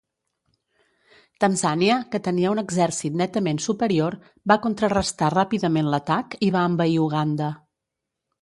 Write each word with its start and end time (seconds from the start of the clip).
Tanzània, 1.45 1.97
que 2.15 2.21
tenia 2.29 2.53
un 2.55 2.61
exèrcit 2.63 3.19
netament 3.21 3.61
superior, 3.67 4.17
va 4.53 4.59
contrarestar 4.67 5.33
ràpidament 5.37 5.95
l'atac 5.97 6.37
i 6.49 6.53
va 6.57 6.65
envair 6.73 6.99
Uganda. 7.09 7.53